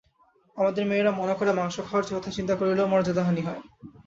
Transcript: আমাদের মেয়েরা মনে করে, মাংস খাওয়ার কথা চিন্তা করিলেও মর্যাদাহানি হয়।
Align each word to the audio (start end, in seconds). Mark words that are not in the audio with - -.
আমাদের 0.57 0.83
মেয়েরা 0.85 1.11
মনে 1.11 1.33
করে, 1.33 1.51
মাংস 1.53 1.75
খাওয়ার 1.79 2.05
কথা 2.11 2.31
চিন্তা 2.31 2.53
করিলেও 2.55 2.91
মর্যাদাহানি 2.93 3.41
হয়। 3.41 3.61